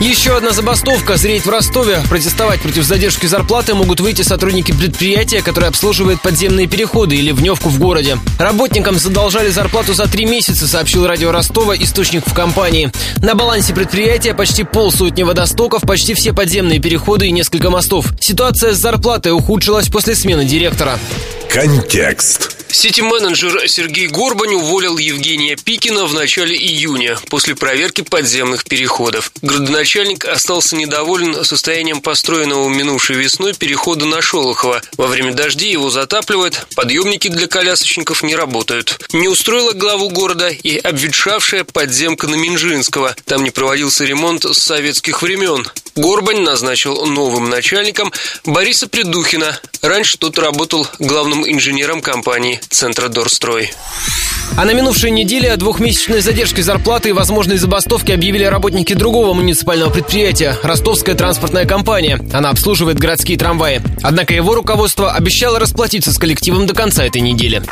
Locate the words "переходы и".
16.80-17.30